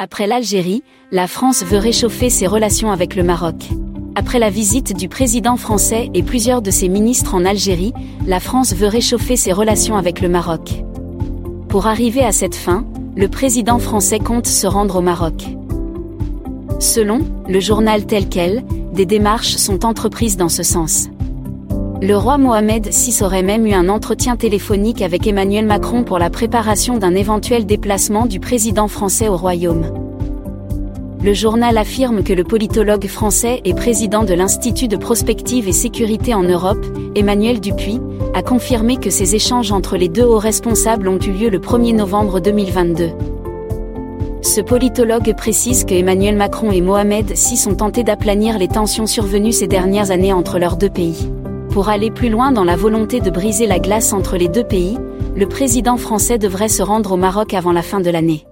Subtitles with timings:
[0.00, 3.68] Après l'Algérie, la France veut réchauffer ses relations avec le Maroc.
[4.14, 7.92] Après la visite du président français et plusieurs de ses ministres en Algérie,
[8.24, 10.84] la France veut réchauffer ses relations avec le Maroc.
[11.68, 15.46] Pour arriver à cette fin, le président français compte se rendre au Maroc.
[16.78, 17.18] Selon
[17.48, 18.62] le journal tel quel,
[18.92, 21.08] des démarches sont entreprises dans ce sens.
[22.00, 26.30] Le roi Mohamed VI aurait même eu un entretien téléphonique avec Emmanuel Macron pour la
[26.30, 29.84] préparation d'un éventuel déplacement du président français au royaume.
[31.24, 36.34] Le journal affirme que le politologue français et président de l'Institut de prospective et sécurité
[36.34, 38.00] en Europe, Emmanuel Dupuis,
[38.32, 41.96] a confirmé que ces échanges entre les deux hauts responsables ont eu lieu le 1er
[41.96, 43.10] novembre 2022.
[44.42, 49.50] Ce politologue précise que Emmanuel Macron et Mohamed VI sont tentés d'aplanir les tensions survenues
[49.50, 51.28] ces dernières années entre leurs deux pays.
[51.78, 54.98] Pour aller plus loin dans la volonté de briser la glace entre les deux pays,
[55.36, 58.47] le président français devrait se rendre au Maroc avant la fin de l'année.